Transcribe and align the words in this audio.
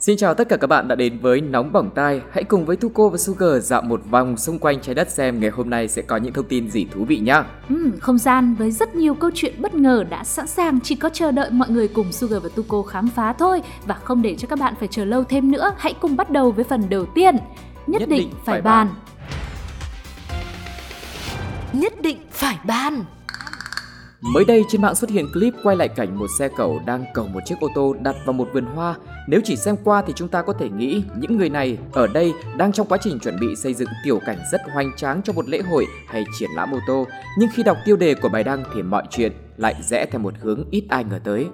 Xin 0.00 0.16
chào 0.16 0.34
tất 0.34 0.48
cả 0.48 0.56
các 0.56 0.66
bạn 0.66 0.88
đã 0.88 0.94
đến 0.94 1.18
với 1.18 1.40
Nóng 1.40 1.72
Bỏng 1.72 1.90
Tai. 1.94 2.20
Hãy 2.30 2.44
cùng 2.44 2.66
với 2.66 2.76
Tuko 2.76 3.08
và 3.08 3.18
Sugar 3.18 3.64
dạo 3.64 3.82
một 3.82 4.00
vòng 4.10 4.36
xung 4.36 4.58
quanh 4.58 4.80
trái 4.80 4.94
đất 4.94 5.10
xem 5.10 5.40
ngày 5.40 5.50
hôm 5.50 5.70
nay 5.70 5.88
sẽ 5.88 6.02
có 6.02 6.16
những 6.16 6.32
thông 6.32 6.44
tin 6.48 6.70
gì 6.70 6.86
thú 6.92 7.04
vị 7.04 7.18
nhá. 7.18 7.44
ừ, 7.68 7.90
Không 8.00 8.18
gian 8.18 8.54
với 8.54 8.70
rất 8.70 8.94
nhiều 8.94 9.14
câu 9.14 9.30
chuyện 9.34 9.54
bất 9.58 9.74
ngờ 9.74 10.04
đã 10.10 10.24
sẵn 10.24 10.46
sàng. 10.46 10.80
Chỉ 10.80 10.94
có 10.94 11.08
chờ 11.12 11.30
đợi 11.30 11.50
mọi 11.50 11.70
người 11.70 11.88
cùng 11.88 12.12
Sugar 12.12 12.42
và 12.42 12.48
Tuko 12.54 12.82
khám 12.82 13.08
phá 13.08 13.32
thôi 13.32 13.62
Và 13.86 13.94
không 13.94 14.22
để 14.22 14.34
cho 14.38 14.48
các 14.48 14.58
bạn 14.58 14.74
phải 14.78 14.88
chờ 14.88 15.04
lâu 15.04 15.24
thêm 15.24 15.50
nữa 15.50 15.74
Hãy 15.78 15.94
cùng 16.00 16.16
bắt 16.16 16.30
đầu 16.30 16.52
với 16.52 16.64
phần 16.64 16.82
đầu 16.90 17.06
tiên. 17.06 17.36
Nhất, 17.86 18.02
định, 18.08 18.30
phải 18.44 18.62
bàn. 18.62 18.88
Nhất 21.72 22.02
định 22.02 22.18
phải 22.30 22.58
bàn 22.64 23.04
Mới 24.22 24.44
đây 24.44 24.64
trên 24.68 24.82
mạng 24.82 24.94
xuất 24.94 25.10
hiện 25.10 25.26
clip 25.32 25.54
quay 25.62 25.76
lại 25.76 25.88
cảnh 25.88 26.18
một 26.18 26.26
xe 26.38 26.48
cẩu 26.48 26.80
đang 26.86 27.04
cầu 27.14 27.26
một 27.26 27.40
chiếc 27.44 27.54
ô 27.60 27.68
tô 27.74 27.94
đặt 28.02 28.16
vào 28.24 28.32
một 28.32 28.48
vườn 28.52 28.64
hoa. 28.64 28.94
Nếu 29.28 29.40
chỉ 29.44 29.56
xem 29.56 29.76
qua 29.84 30.02
thì 30.06 30.12
chúng 30.16 30.28
ta 30.28 30.42
có 30.42 30.52
thể 30.52 30.68
nghĩ 30.68 31.02
những 31.16 31.38
người 31.38 31.48
này 31.48 31.78
ở 31.92 32.06
đây 32.06 32.32
đang 32.56 32.72
trong 32.72 32.86
quá 32.86 32.98
trình 33.00 33.18
chuẩn 33.18 33.40
bị 33.40 33.46
xây 33.56 33.74
dựng 33.74 33.88
tiểu 34.04 34.20
cảnh 34.26 34.38
rất 34.52 34.60
hoành 34.72 34.92
tráng 34.96 35.22
cho 35.22 35.32
một 35.32 35.48
lễ 35.48 35.62
hội 35.70 35.86
hay 36.08 36.24
triển 36.38 36.50
lãm 36.56 36.74
ô 36.74 36.78
tô. 36.86 37.06
Nhưng 37.38 37.50
khi 37.54 37.62
đọc 37.62 37.76
tiêu 37.84 37.96
đề 37.96 38.14
của 38.14 38.28
bài 38.28 38.44
đăng 38.44 38.64
thì 38.74 38.82
mọi 38.82 39.02
chuyện 39.10 39.32
lại 39.56 39.74
rẽ 39.82 40.06
theo 40.06 40.20
một 40.20 40.34
hướng 40.40 40.64
ít 40.70 40.84
ai 40.88 41.04
ngờ 41.04 41.20
tới. 41.24 41.46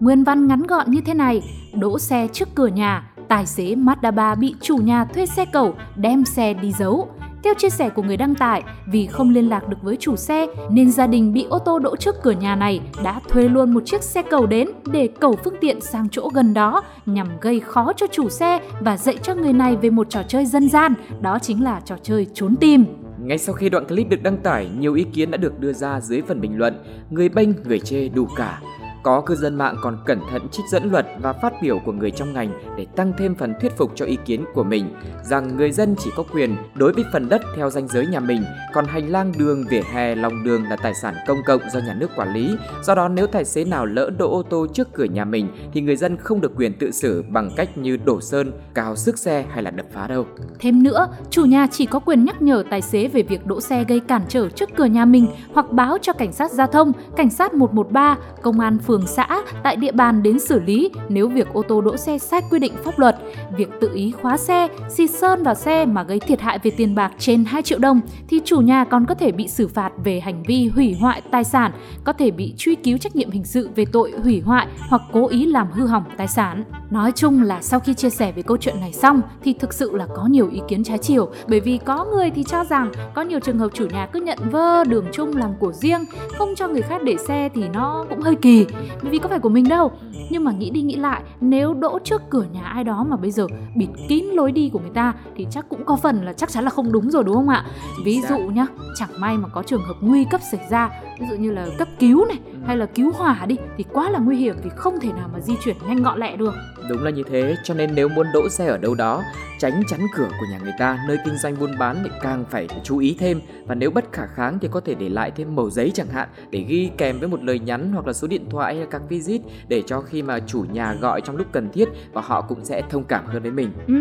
Nguyên 0.00 0.24
văn 0.24 0.46
ngắn 0.46 0.62
gọn 0.62 0.90
như 0.90 1.00
thế 1.00 1.14
này, 1.14 1.42
đỗ 1.74 1.98
xe 1.98 2.28
trước 2.32 2.48
cửa 2.54 2.66
nhà, 2.66 3.10
tài 3.28 3.46
xế 3.46 3.74
Mazda 3.74 4.12
3 4.12 4.34
bị 4.34 4.54
chủ 4.60 4.76
nhà 4.76 5.04
thuê 5.04 5.26
xe 5.26 5.44
cẩu 5.44 5.74
đem 5.96 6.24
xe 6.24 6.54
đi 6.54 6.72
giấu. 6.72 7.08
Theo 7.46 7.54
chia 7.54 7.70
sẻ 7.70 7.88
của 7.88 8.02
người 8.02 8.16
đăng 8.16 8.34
tải, 8.34 8.62
vì 8.86 9.06
không 9.06 9.30
liên 9.30 9.48
lạc 9.48 9.68
được 9.68 9.76
với 9.82 9.96
chủ 9.96 10.16
xe 10.16 10.46
nên 10.70 10.90
gia 10.90 11.06
đình 11.06 11.32
bị 11.32 11.46
ô 11.50 11.58
tô 11.58 11.78
đỗ 11.78 11.96
trước 11.96 12.14
cửa 12.22 12.30
nhà 12.30 12.56
này 12.56 12.80
đã 13.04 13.20
thuê 13.28 13.48
luôn 13.48 13.74
một 13.74 13.80
chiếc 13.86 14.02
xe 14.02 14.22
cầu 14.22 14.46
đến 14.46 14.68
để 14.92 15.08
cầu 15.20 15.36
phương 15.44 15.54
tiện 15.60 15.80
sang 15.80 16.08
chỗ 16.10 16.30
gần 16.34 16.54
đó 16.54 16.82
nhằm 17.06 17.28
gây 17.40 17.60
khó 17.60 17.92
cho 17.96 18.06
chủ 18.12 18.28
xe 18.28 18.60
và 18.80 18.96
dạy 18.96 19.16
cho 19.22 19.34
người 19.34 19.52
này 19.52 19.76
về 19.76 19.90
một 19.90 20.10
trò 20.10 20.22
chơi 20.28 20.46
dân 20.46 20.68
gian, 20.68 20.94
đó 21.20 21.38
chính 21.38 21.64
là 21.64 21.80
trò 21.84 21.96
chơi 22.02 22.26
trốn 22.34 22.56
tìm. 22.56 22.84
Ngay 23.20 23.38
sau 23.38 23.54
khi 23.54 23.68
đoạn 23.68 23.86
clip 23.86 24.08
được 24.08 24.22
đăng 24.22 24.36
tải, 24.36 24.68
nhiều 24.78 24.94
ý 24.94 25.04
kiến 25.12 25.30
đã 25.30 25.36
được 25.36 25.60
đưa 25.60 25.72
ra 25.72 26.00
dưới 26.00 26.22
phần 26.22 26.40
bình 26.40 26.58
luận, 26.58 26.74
người 27.10 27.28
bênh, 27.28 27.48
người 27.64 27.78
chê 27.78 28.08
đủ 28.08 28.26
cả. 28.36 28.60
Có 29.06 29.20
cư 29.20 29.34
dân 29.34 29.54
mạng 29.54 29.76
còn 29.80 29.98
cẩn 30.04 30.20
thận 30.30 30.48
trích 30.48 30.66
dẫn 30.70 30.90
luật 30.90 31.06
và 31.20 31.32
phát 31.32 31.52
biểu 31.62 31.78
của 31.84 31.92
người 31.92 32.10
trong 32.10 32.32
ngành 32.32 32.50
để 32.76 32.86
tăng 32.96 33.12
thêm 33.18 33.34
phần 33.34 33.54
thuyết 33.60 33.76
phục 33.76 33.92
cho 33.94 34.04
ý 34.04 34.18
kiến 34.24 34.44
của 34.54 34.64
mình 34.64 34.94
rằng 35.24 35.56
người 35.56 35.72
dân 35.72 35.94
chỉ 35.98 36.10
có 36.16 36.22
quyền 36.32 36.56
đối 36.74 36.92
với 36.92 37.04
phần 37.12 37.28
đất 37.28 37.42
theo 37.56 37.70
danh 37.70 37.88
giới 37.88 38.06
nhà 38.06 38.20
mình, 38.20 38.44
còn 38.74 38.84
hành 38.84 39.10
lang 39.10 39.32
đường, 39.38 39.64
vỉa 39.68 39.82
hè, 39.92 40.14
lòng 40.14 40.44
đường 40.44 40.64
là 40.64 40.76
tài 40.76 40.94
sản 40.94 41.14
công 41.26 41.38
cộng 41.46 41.60
do 41.72 41.80
nhà 41.80 41.94
nước 41.94 42.10
quản 42.16 42.34
lý. 42.34 42.56
Do 42.82 42.94
đó 42.94 43.08
nếu 43.08 43.26
tài 43.26 43.44
xế 43.44 43.64
nào 43.64 43.86
lỡ 43.86 44.10
đỗ 44.18 44.30
ô 44.30 44.42
tô 44.42 44.66
trước 44.72 44.92
cửa 44.92 45.04
nhà 45.04 45.24
mình 45.24 45.48
thì 45.72 45.80
người 45.80 45.96
dân 45.96 46.16
không 46.16 46.40
được 46.40 46.52
quyền 46.56 46.78
tự 46.78 46.90
xử 46.90 47.24
bằng 47.28 47.50
cách 47.56 47.78
như 47.78 47.96
đổ 48.04 48.20
sơn, 48.20 48.52
cào 48.74 48.96
sức 48.96 49.18
xe 49.18 49.44
hay 49.50 49.62
là 49.62 49.70
đập 49.70 49.86
phá 49.92 50.06
đâu. 50.06 50.26
Thêm 50.58 50.82
nữa, 50.82 51.08
chủ 51.30 51.44
nhà 51.44 51.66
chỉ 51.70 51.86
có 51.86 51.98
quyền 51.98 52.24
nhắc 52.24 52.42
nhở 52.42 52.64
tài 52.70 52.82
xế 52.82 53.08
về 53.08 53.22
việc 53.22 53.46
đỗ 53.46 53.60
xe 53.60 53.84
gây 53.84 54.00
cản 54.00 54.22
trở 54.28 54.48
trước 54.48 54.70
cửa 54.76 54.84
nhà 54.84 55.04
mình 55.04 55.26
hoặc 55.54 55.70
báo 55.70 55.98
cho 56.02 56.12
cảnh 56.12 56.32
sát 56.32 56.50
giao 56.50 56.66
thông, 56.66 56.92
cảnh 57.16 57.30
sát 57.30 57.54
113, 57.54 58.18
công 58.42 58.60
an 58.60 58.78
phường 58.78 58.95
phường 58.96 59.06
xã 59.06 59.42
tại 59.62 59.76
địa 59.76 59.92
bàn 59.92 60.22
đến 60.22 60.38
xử 60.38 60.60
lý 60.60 60.90
nếu 61.08 61.28
việc 61.28 61.52
ô 61.52 61.62
tô 61.62 61.80
đỗ 61.80 61.96
xe 61.96 62.18
sai 62.18 62.40
quy 62.50 62.58
định 62.58 62.72
pháp 62.84 62.98
luật. 62.98 63.16
Việc 63.56 63.68
tự 63.80 63.90
ý 63.94 64.10
khóa 64.22 64.36
xe, 64.36 64.68
xịt 64.88 65.10
sơn 65.10 65.42
vào 65.42 65.54
xe 65.54 65.86
mà 65.86 66.02
gây 66.02 66.20
thiệt 66.20 66.40
hại 66.40 66.58
về 66.62 66.70
tiền 66.70 66.94
bạc 66.94 67.12
trên 67.18 67.44
2 67.44 67.62
triệu 67.62 67.78
đồng 67.78 68.00
thì 68.28 68.40
chủ 68.44 68.60
nhà 68.60 68.84
còn 68.84 69.06
có 69.06 69.14
thể 69.14 69.32
bị 69.32 69.48
xử 69.48 69.68
phạt 69.68 69.92
về 70.04 70.20
hành 70.20 70.42
vi 70.42 70.68
hủy 70.68 70.96
hoại 71.00 71.22
tài 71.30 71.44
sản, 71.44 71.72
có 72.04 72.12
thể 72.12 72.30
bị 72.30 72.54
truy 72.56 72.74
cứu 72.74 72.98
trách 72.98 73.16
nhiệm 73.16 73.30
hình 73.30 73.44
sự 73.44 73.68
về 73.76 73.84
tội 73.84 74.12
hủy 74.22 74.40
hoại 74.40 74.66
hoặc 74.88 75.02
cố 75.12 75.28
ý 75.28 75.46
làm 75.46 75.70
hư 75.72 75.86
hỏng 75.86 76.04
tài 76.16 76.28
sản. 76.28 76.64
Nói 76.90 77.12
chung 77.12 77.42
là 77.42 77.62
sau 77.62 77.80
khi 77.80 77.94
chia 77.94 78.10
sẻ 78.10 78.32
về 78.32 78.42
câu 78.42 78.56
chuyện 78.56 78.80
này 78.80 78.92
xong 78.92 79.20
thì 79.44 79.52
thực 79.52 79.74
sự 79.74 79.96
là 79.96 80.06
có 80.16 80.26
nhiều 80.26 80.48
ý 80.50 80.60
kiến 80.68 80.84
trái 80.84 80.98
chiều 80.98 81.28
bởi 81.48 81.60
vì 81.60 81.78
có 81.84 82.04
người 82.04 82.30
thì 82.30 82.44
cho 82.44 82.64
rằng 82.64 82.92
có 83.14 83.22
nhiều 83.22 83.40
trường 83.40 83.58
hợp 83.58 83.68
chủ 83.74 83.86
nhà 83.86 84.06
cứ 84.06 84.20
nhận 84.20 84.38
vơ 84.50 84.84
đường 84.84 85.06
chung 85.12 85.36
làm 85.36 85.50
của 85.60 85.72
riêng 85.72 86.04
không 86.38 86.54
cho 86.54 86.68
người 86.68 86.82
khác 86.82 87.02
để 87.02 87.16
xe 87.28 87.48
thì 87.54 87.68
nó 87.68 88.04
cũng 88.10 88.20
hơi 88.20 88.34
kỳ 88.34 88.66
bởi 89.02 89.10
vì 89.12 89.18
có 89.18 89.28
phải 89.28 89.38
của 89.38 89.48
mình 89.48 89.68
đâu. 89.68 89.92
Nhưng 90.30 90.44
mà 90.44 90.52
nghĩ 90.52 90.70
đi 90.70 90.82
nghĩ 90.82 90.96
lại 90.96 91.22
nếu 91.40 91.74
đỗ 91.74 91.98
trước 92.04 92.22
cửa 92.30 92.44
nhà 92.52 92.62
ai 92.62 92.84
đó 92.84 93.06
mà 93.08 93.16
bây 93.16 93.30
giờ 93.30 93.46
bịt 93.76 93.88
kín 94.08 94.24
lối 94.24 94.52
đi 94.52 94.70
của 94.72 94.78
người 94.78 94.90
ta 94.94 95.14
thì 95.36 95.46
chắc 95.50 95.68
cũng 95.68 95.84
có 95.84 95.96
phần 95.96 96.24
là 96.24 96.32
chắc 96.32 96.50
chắn 96.50 96.64
là 96.64 96.70
không 96.70 96.92
đúng 96.92 97.10
rồi 97.10 97.24
đúng 97.24 97.34
không 97.34 97.48
ạ? 97.48 97.64
Ví 98.04 98.20
dụ 98.28 98.38
nhá 98.38 98.66
chẳng 98.98 99.10
may 99.18 99.38
mà 99.38 99.48
có 99.48 99.62
trường 99.62 99.82
hợp 99.82 99.94
nguy 100.00 100.24
cấp 100.24 100.40
xảy 100.50 100.60
ra 100.70 100.90
ví 101.18 101.26
dụ 101.30 101.36
như 101.36 101.50
là 101.50 101.66
cấp 101.78 101.88
cứu 101.98 102.24
này 102.24 102.38
hay 102.66 102.76
là 102.76 102.86
cứu 102.86 103.12
hỏa 103.12 103.46
đi 103.46 103.56
thì 103.76 103.84
quá 103.92 104.10
là 104.10 104.18
nguy 104.18 104.36
hiểm 104.36 104.56
vì 104.64 104.70
không 104.76 105.00
thể 105.00 105.12
nào 105.12 105.28
mà 105.32 105.40
di 105.40 105.54
chuyển 105.64 105.76
nhanh 105.86 106.02
gọn 106.02 106.18
lẹ 106.18 106.36
được 106.36 106.54
Đúng 106.88 107.02
là 107.02 107.10
như 107.10 107.22
thế, 107.22 107.56
cho 107.64 107.74
nên 107.74 107.94
nếu 107.94 108.08
muốn 108.08 108.26
đỗ 108.34 108.48
xe 108.48 108.66
ở 108.66 108.78
đâu 108.78 108.94
đó, 108.94 109.22
tránh 109.58 109.82
chắn 109.88 110.00
cửa 110.14 110.28
của 110.40 110.46
nhà 110.50 110.58
người 110.62 110.72
ta, 110.78 110.98
nơi 111.08 111.18
kinh 111.24 111.38
doanh 111.38 111.58
buôn 111.60 111.78
bán 111.78 111.96
thì 112.04 112.10
càng 112.22 112.44
phải 112.50 112.68
chú 112.82 112.98
ý 112.98 113.16
thêm 113.18 113.40
và 113.66 113.74
nếu 113.74 113.90
bất 113.90 114.12
khả 114.12 114.26
kháng 114.26 114.58
thì 114.58 114.68
có 114.68 114.80
thể 114.80 114.94
để 114.94 115.08
lại 115.08 115.30
thêm 115.30 115.56
mẩu 115.56 115.70
giấy 115.70 115.90
chẳng 115.94 116.06
hạn 116.06 116.28
để 116.50 116.64
ghi 116.68 116.90
kèm 116.98 117.18
với 117.18 117.28
một 117.28 117.42
lời 117.42 117.58
nhắn 117.58 117.92
hoặc 117.92 118.06
là 118.06 118.12
số 118.12 118.28
điện 118.28 118.50
thoại 118.50 118.74
hay 118.74 118.84
là 118.84 118.90
các 118.90 119.02
visit 119.08 119.40
để 119.68 119.82
cho 119.86 120.00
khi 120.00 120.22
mà 120.22 120.38
chủ 120.40 120.64
nhà 120.72 120.94
gọi 121.00 121.20
trong 121.20 121.36
lúc 121.36 121.46
cần 121.52 121.68
thiết 121.72 121.88
và 122.12 122.20
họ 122.20 122.42
cũng 122.42 122.64
sẽ 122.64 122.82
thông 122.90 123.04
cảm 123.04 123.26
hơn 123.26 123.42
với 123.42 123.50
mình. 123.50 123.72
Ừ. 123.86 123.94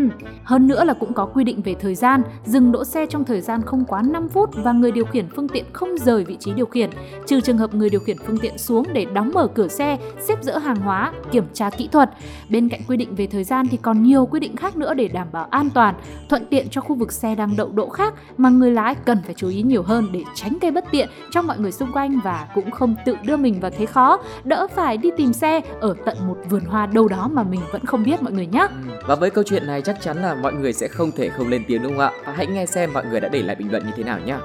Hơn 0.44 0.68
nữa 0.68 0.84
là 0.84 0.94
cũng 0.94 1.14
có 1.14 1.26
quy 1.26 1.44
định 1.44 1.62
về 1.62 1.76
thời 1.80 1.96
gian, 1.96 2.22
dừng 2.46 2.72
đỗ 2.72 2.84
xe 2.84 3.06
trong 3.06 3.26
thời 3.26 3.42
gian 3.42 3.62
không 3.62 3.86
quá 3.86 4.02
5 4.02 4.30
phút 4.30 4.50
và 4.56 4.72
người 4.72 4.92
điều 4.92 5.06
khiển 5.06 5.26
phương 5.36 5.48
tiện 5.48 5.66
không 5.74 5.98
rời 5.98 6.24
vị 6.24 6.38
trí 6.40 6.54
điều 6.54 6.66
khiển, 6.66 6.90
trừ 7.28 7.42
trường 7.42 7.58
hợp 7.58 7.74
người 7.74 7.90
điều 7.90 8.00
khiển 8.00 8.18
phương 8.26 8.38
tiện 8.38 8.58
xuống 8.58 8.86
để 8.94 9.06
đóng 9.14 9.32
mở 9.34 9.48
cửa 9.48 9.68
xe, 9.68 9.98
xếp 10.28 10.44
dỡ 10.44 10.58
hàng 10.58 10.76
hóa, 10.76 11.14
kiểm 11.32 11.46
tra 11.54 11.70
kỹ 11.70 11.90
thuật. 11.92 12.10
Bên 12.50 12.70
cạnh 12.70 12.82
quy 12.88 12.98
định 12.98 13.16
về 13.16 13.28
thời 13.28 13.44
gian 13.44 13.68
thì 13.68 13.78
còn 13.78 14.04
nhiều 14.04 14.26
quy 14.26 14.40
định 14.40 14.56
khác 14.56 14.78
nữa 14.78 14.94
để 14.94 15.08
đảm 15.08 15.28
bảo 15.32 15.48
an 15.50 15.70
toàn, 15.70 15.96
thuận 16.30 16.46
tiện 16.46 16.70
cho 16.70 16.82
khu 16.82 16.96
vực 16.96 17.12
xe 17.12 17.36
đang 17.36 17.56
đậu 17.58 17.72
đỗ 17.72 17.90
khác 17.90 18.14
mà 18.38 18.50
người 18.50 18.72
lái 18.72 18.96
cần 18.96 19.18
phải 19.26 19.34
chú 19.38 19.48
ý 19.48 19.62
nhiều 19.62 19.84
hơn 19.84 20.08
để 20.12 20.24
tránh 20.36 20.58
gây 20.62 20.72
bất 20.72 20.86
tiện 20.92 21.10
cho 21.32 21.42
mọi 21.42 21.60
người 21.60 21.72
xung 21.72 21.92
quanh 21.92 22.20
và 22.24 22.48
cũng 22.56 22.72
không 22.72 22.96
tự 23.06 23.16
đưa 23.24 23.38
mình 23.38 23.60
vào 23.60 23.72
thế 23.78 23.86
khó, 23.86 24.20
đỡ 24.44 24.68
phải 24.76 24.98
đi 24.98 25.10
tìm 25.18 25.34
xe 25.34 25.62
ở 25.80 25.96
tận 26.06 26.18
một 26.28 26.38
vườn 26.50 26.66
hoa 26.66 26.86
đâu 26.86 27.08
đó 27.08 27.30
mà 27.34 27.44
mình 27.44 27.62
vẫn 27.72 27.86
không 27.86 28.04
biết 28.04 28.24
mọi 28.24 28.34
người 28.34 28.48
nhé. 28.48 28.68
Và 29.08 29.16
với 29.16 29.30
câu 29.30 29.44
chuyện 29.44 29.68
này 29.68 29.82
chắc 29.82 30.02
chắn 30.02 30.18
là 30.18 30.36
mọi 30.36 30.54
người 30.54 30.74
sẽ 30.74 30.88
không 30.88 31.12
thể 31.12 31.30
không 31.30 31.48
lên 31.48 31.64
tiếng 31.68 31.84
đúng 31.84 31.92
không 31.92 32.02
ạ? 32.02 32.12
Và 32.26 32.34
hãy 32.36 32.48
nghe 32.48 32.66
xem 32.66 32.94
mọi 32.94 33.06
người 33.06 33.20
đã 33.20 33.30
để 33.30 33.42
lại 33.42 33.56
bình 33.56 33.72
luận 33.72 33.84
như 33.86 33.92
thế 33.96 34.04
nào 34.04 34.20
nhé. 34.26 34.38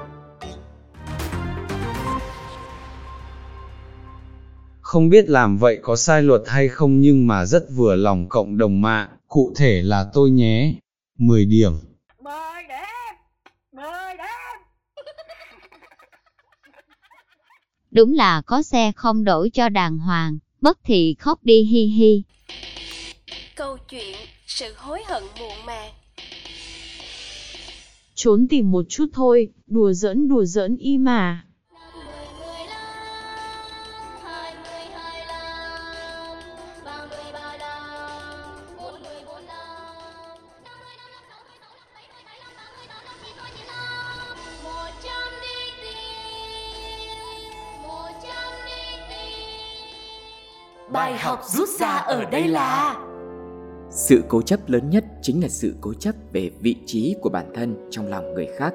Không 4.91 5.09
biết 5.09 5.29
làm 5.29 5.57
vậy 5.57 5.79
có 5.81 5.95
sai 5.95 6.21
luật 6.21 6.41
hay 6.45 6.67
không 6.67 7.01
nhưng 7.01 7.27
mà 7.27 7.45
rất 7.45 7.63
vừa 7.75 7.95
lòng 7.95 8.29
cộng 8.29 8.57
đồng 8.57 8.81
mạng, 8.81 9.09
cụ 9.27 9.53
thể 9.55 9.81
là 9.81 10.09
tôi 10.13 10.29
nhé. 10.29 10.73
10 11.17 11.45
điểm. 11.45 11.71
mời 12.23 12.63
đêm 12.69 13.15
mời 13.71 14.17
đêm 14.17 14.27
Đúng 17.91 18.13
là 18.13 18.41
có 18.41 18.61
xe 18.61 18.91
không 18.95 19.23
đổi 19.23 19.49
cho 19.49 19.69
đàng 19.69 19.97
hoàng, 19.97 20.37
bất 20.61 20.77
thì 20.83 21.15
khóc 21.19 21.39
đi 21.43 21.63
hi 21.63 21.83
hi. 21.85 22.23
Câu 23.55 23.77
chuyện 23.89 24.15
sự 24.47 24.73
hối 24.77 24.99
hận 25.07 25.23
muộn 25.39 25.65
màng 25.65 25.91
Trốn 28.15 28.47
tìm 28.47 28.71
một 28.71 28.85
chút 28.89 29.05
thôi, 29.13 29.47
đùa 29.67 29.93
giỡn 29.93 30.27
đùa 30.27 30.45
giỡn 30.45 30.77
y 30.77 30.97
mà. 30.97 31.45
Bài 50.91 51.17
học 51.17 51.39
rút 51.45 51.69
ra 51.79 51.87
ở 51.87 52.25
đây 52.25 52.47
là 52.47 52.95
Sự 53.89 54.23
cố 54.27 54.41
chấp 54.41 54.59
lớn 54.67 54.89
nhất 54.89 55.05
chính 55.21 55.41
là 55.41 55.47
sự 55.49 55.73
cố 55.81 55.93
chấp 55.93 56.15
về 56.33 56.51
vị 56.59 56.75
trí 56.85 57.15
của 57.21 57.29
bản 57.29 57.45
thân 57.53 57.87
trong 57.91 58.07
lòng 58.07 58.33
người 58.33 58.47
khác. 58.57 58.73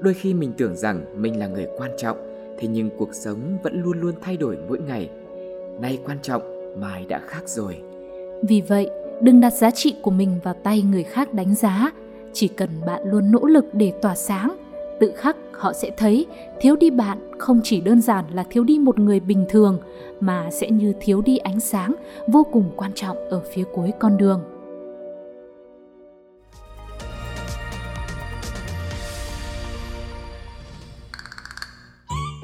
Đôi 0.00 0.14
khi 0.14 0.34
mình 0.34 0.52
tưởng 0.58 0.76
rằng 0.76 1.22
mình 1.22 1.38
là 1.38 1.46
người 1.46 1.66
quan 1.78 1.90
trọng, 1.98 2.16
thế 2.58 2.68
nhưng 2.68 2.90
cuộc 2.98 3.14
sống 3.14 3.58
vẫn 3.62 3.82
luôn 3.82 4.00
luôn 4.00 4.14
thay 4.22 4.36
đổi 4.36 4.56
mỗi 4.68 4.78
ngày. 4.78 5.10
Nay 5.80 5.98
quan 6.04 6.18
trọng, 6.22 6.42
mai 6.80 7.06
đã 7.08 7.20
khác 7.26 7.42
rồi. 7.46 7.78
Vì 8.48 8.60
vậy, 8.60 8.90
đừng 9.20 9.40
đặt 9.40 9.52
giá 9.52 9.70
trị 9.70 9.94
của 10.02 10.10
mình 10.10 10.40
vào 10.44 10.54
tay 10.54 10.82
người 10.82 11.04
khác 11.04 11.34
đánh 11.34 11.54
giá. 11.54 11.90
Chỉ 12.32 12.48
cần 12.48 12.68
bạn 12.86 13.00
luôn 13.04 13.30
nỗ 13.30 13.46
lực 13.46 13.64
để 13.72 13.92
tỏa 14.02 14.14
sáng, 14.14 14.56
Tự 15.00 15.12
khắc 15.16 15.36
họ 15.64 15.72
sẽ 15.72 15.90
thấy 15.96 16.26
thiếu 16.60 16.76
đi 16.76 16.90
bạn 16.90 17.18
không 17.38 17.60
chỉ 17.64 17.80
đơn 17.80 18.00
giản 18.00 18.24
là 18.32 18.44
thiếu 18.50 18.64
đi 18.64 18.78
một 18.78 18.98
người 18.98 19.20
bình 19.20 19.46
thường, 19.48 19.78
mà 20.20 20.50
sẽ 20.50 20.70
như 20.70 20.92
thiếu 21.00 21.22
đi 21.22 21.36
ánh 21.36 21.60
sáng 21.60 21.94
vô 22.26 22.46
cùng 22.52 22.70
quan 22.76 22.92
trọng 22.94 23.16
ở 23.30 23.40
phía 23.54 23.64
cuối 23.74 23.92
con 24.00 24.16
đường. 24.16 24.53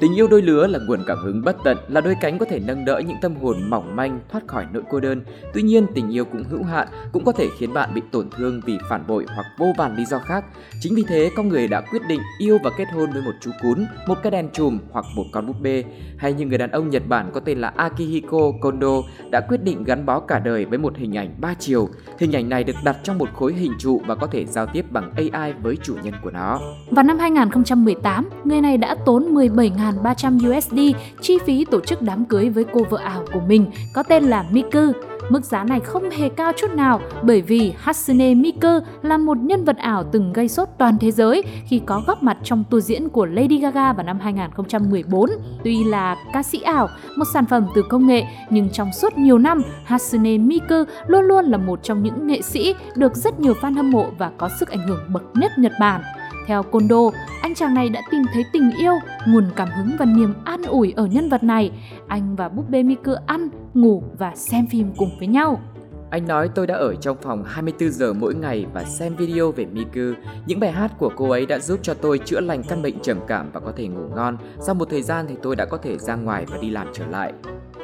Tình 0.01 0.15
yêu 0.15 0.27
đôi 0.27 0.41
lứa 0.41 0.67
là 0.67 0.79
nguồn 0.87 1.03
cảm 1.07 1.17
hứng 1.17 1.41
bất 1.41 1.55
tận, 1.63 1.77
là 1.87 2.01
đôi 2.01 2.15
cánh 2.21 2.39
có 2.39 2.45
thể 2.45 2.59
nâng 2.59 2.85
đỡ 2.85 3.01
những 3.07 3.17
tâm 3.21 3.35
hồn 3.35 3.69
mỏng 3.69 3.95
manh 3.95 4.19
thoát 4.29 4.47
khỏi 4.47 4.65
nỗi 4.73 4.83
cô 4.89 4.99
đơn. 4.99 5.21
Tuy 5.53 5.61
nhiên, 5.61 5.85
tình 5.95 6.09
yêu 6.09 6.25
cũng 6.25 6.43
hữu 6.43 6.63
hạn, 6.63 6.87
cũng 7.11 7.25
có 7.25 7.31
thể 7.31 7.47
khiến 7.57 7.73
bạn 7.73 7.93
bị 7.93 8.01
tổn 8.11 8.29
thương 8.37 8.61
vì 8.65 8.77
phản 8.89 9.07
bội 9.07 9.25
hoặc 9.35 9.45
vô 9.57 9.73
vàn 9.77 9.95
lý 9.97 10.05
do 10.05 10.19
khác. 10.19 10.45
Chính 10.79 10.95
vì 10.95 11.03
thế, 11.07 11.29
con 11.35 11.47
người 11.47 11.67
đã 11.67 11.81
quyết 11.81 12.01
định 12.07 12.19
yêu 12.39 12.57
và 12.63 12.69
kết 12.77 12.85
hôn 12.93 13.11
với 13.13 13.21
một 13.21 13.31
chú 13.41 13.51
cún, 13.61 13.85
một 14.07 14.17
cái 14.23 14.31
đèn 14.31 14.49
chùm 14.53 14.79
hoặc 14.91 15.05
một 15.15 15.25
con 15.31 15.47
búp 15.47 15.55
bê. 15.61 15.83
Hay 16.17 16.33
như 16.33 16.45
người 16.45 16.57
đàn 16.57 16.71
ông 16.71 16.89
Nhật 16.89 17.03
Bản 17.07 17.31
có 17.33 17.39
tên 17.39 17.57
là 17.61 17.67
Akihiko 17.75 18.51
Kondo 18.61 19.01
đã 19.29 19.41
quyết 19.41 19.63
định 19.63 19.83
gắn 19.83 20.05
bó 20.05 20.19
cả 20.19 20.39
đời 20.39 20.65
với 20.65 20.77
một 20.77 20.97
hình 20.97 21.17
ảnh 21.17 21.35
ba 21.41 21.53
chiều. 21.59 21.89
Hình 22.19 22.35
ảnh 22.35 22.49
này 22.49 22.63
được 22.63 22.75
đặt 22.83 22.97
trong 23.03 23.17
một 23.17 23.29
khối 23.33 23.53
hình 23.53 23.73
trụ 23.79 24.01
và 24.07 24.15
có 24.15 24.27
thể 24.27 24.45
giao 24.45 24.65
tiếp 24.65 24.85
bằng 24.91 25.11
AI 25.15 25.53
với 25.53 25.77
chủ 25.83 25.95
nhân 26.03 26.13
của 26.23 26.31
nó. 26.31 26.59
Vào 26.91 27.03
năm 27.03 27.19
2018, 27.19 28.29
người 28.43 28.61
này 28.61 28.77
đã 28.77 28.95
tốn 29.05 29.33
17.000 29.33 29.90
1.300 30.03 30.57
USD 30.57 30.79
chi 31.21 31.37
phí 31.45 31.65
tổ 31.65 31.79
chức 31.79 32.01
đám 32.01 32.25
cưới 32.25 32.49
với 32.49 32.65
cô 32.73 32.83
vợ 32.89 32.97
ảo 32.97 33.23
của 33.33 33.41
mình 33.47 33.65
có 33.93 34.03
tên 34.03 34.23
là 34.23 34.45
Miku. 34.51 34.91
Mức 35.29 35.45
giá 35.45 35.63
này 35.63 35.79
không 35.79 36.09
hề 36.09 36.29
cao 36.29 36.51
chút 36.57 36.73
nào 36.73 37.01
bởi 37.23 37.41
vì 37.41 37.73
Hatsune 37.77 38.33
Miku 38.33 38.79
là 39.01 39.17
một 39.17 39.37
nhân 39.37 39.63
vật 39.63 39.77
ảo 39.77 40.03
từng 40.11 40.33
gây 40.33 40.47
sốt 40.47 40.67
toàn 40.77 40.97
thế 40.99 41.11
giới 41.11 41.43
khi 41.67 41.81
có 41.85 42.03
góp 42.07 42.23
mặt 42.23 42.37
trong 42.43 42.63
tour 42.69 42.85
diễn 42.85 43.09
của 43.09 43.25
Lady 43.25 43.57
Gaga 43.57 43.93
vào 43.93 44.05
năm 44.05 44.19
2014. 44.19 45.29
Tuy 45.63 45.83
là 45.83 46.15
ca 46.33 46.43
sĩ 46.43 46.61
ảo, 46.61 46.89
một 47.17 47.25
sản 47.33 47.45
phẩm 47.45 47.67
từ 47.75 47.81
công 47.89 48.07
nghệ, 48.07 48.23
nhưng 48.49 48.69
trong 48.69 48.93
suốt 48.93 49.17
nhiều 49.17 49.37
năm, 49.37 49.61
Hatsune 49.85 50.37
Miku 50.37 50.83
luôn 51.07 51.25
luôn 51.25 51.45
là 51.45 51.57
một 51.57 51.79
trong 51.83 52.03
những 52.03 52.27
nghệ 52.27 52.41
sĩ 52.41 52.75
được 52.95 53.15
rất 53.15 53.39
nhiều 53.39 53.53
fan 53.61 53.75
hâm 53.75 53.91
mộ 53.91 54.05
và 54.17 54.31
có 54.37 54.49
sức 54.59 54.69
ảnh 54.69 54.87
hưởng 54.87 54.99
bậc 55.13 55.23
nhất 55.33 55.51
Nhật 55.57 55.71
Bản. 55.79 56.01
Theo 56.47 56.63
Kondo, 56.63 57.09
anh 57.41 57.55
chàng 57.55 57.73
này 57.73 57.89
đã 57.89 58.01
tìm 58.11 58.21
thấy 58.33 58.45
tình 58.53 58.71
yêu, 58.77 58.93
nguồn 59.27 59.45
cảm 59.55 59.69
hứng 59.71 59.91
và 59.99 60.05
niềm 60.05 60.33
an 60.45 60.63
ủi 60.63 60.93
ở 60.95 61.05
nhân 61.05 61.29
vật 61.29 61.43
này. 61.43 61.71
Anh 62.07 62.35
và 62.35 62.49
búp 62.49 62.69
bê 62.69 62.83
Miku 62.83 63.11
ăn, 63.25 63.49
ngủ 63.73 64.03
và 64.17 64.35
xem 64.35 64.67
phim 64.67 64.91
cùng 64.97 65.09
với 65.19 65.27
nhau. 65.27 65.59
Anh 66.09 66.27
nói 66.27 66.49
tôi 66.55 66.67
đã 66.67 66.75
ở 66.75 66.95
trong 66.95 67.17
phòng 67.21 67.43
24 67.43 67.91
giờ 67.91 68.13
mỗi 68.13 68.35
ngày 68.35 68.65
và 68.73 68.83
xem 68.83 69.15
video 69.15 69.51
về 69.51 69.65
Miku. 69.65 70.19
Những 70.45 70.59
bài 70.59 70.71
hát 70.71 70.91
của 70.97 71.11
cô 71.15 71.29
ấy 71.29 71.45
đã 71.45 71.59
giúp 71.59 71.79
cho 71.81 71.93
tôi 71.93 72.17
chữa 72.17 72.39
lành 72.41 72.63
căn 72.63 72.81
bệnh 72.81 72.99
trầm 72.99 73.19
cảm 73.27 73.51
và 73.53 73.59
có 73.59 73.71
thể 73.75 73.87
ngủ 73.87 74.07
ngon. 74.15 74.37
Sau 74.59 74.75
một 74.75 74.89
thời 74.89 75.01
gian 75.01 75.25
thì 75.29 75.35
tôi 75.41 75.55
đã 75.55 75.65
có 75.65 75.77
thể 75.77 75.97
ra 75.97 76.15
ngoài 76.15 76.45
và 76.49 76.57
đi 76.61 76.69
làm 76.69 76.87
trở 76.93 77.05
lại. 77.07 77.33